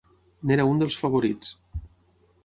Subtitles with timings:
[0.51, 1.51] N'era un dels favorits.